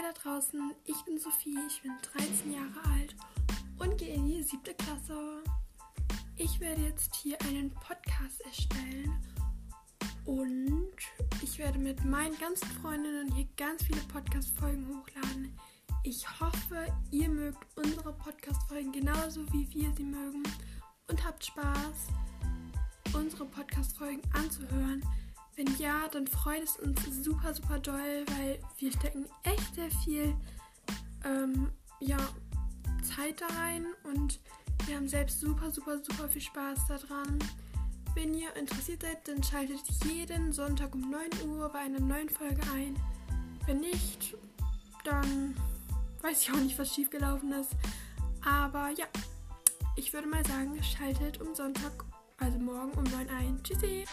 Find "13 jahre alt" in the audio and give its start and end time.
2.14-3.14